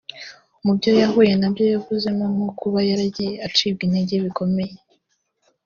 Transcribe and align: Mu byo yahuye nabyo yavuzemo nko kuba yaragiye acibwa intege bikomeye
Mu 0.63 0.71
byo 0.77 0.91
yahuye 1.01 1.33
nabyo 1.37 1.65
yavuzemo 1.73 2.25
nko 2.33 2.47
kuba 2.59 2.79
yaragiye 2.89 3.33
acibwa 3.47 3.81
intege 3.87 4.15
bikomeye 4.25 4.75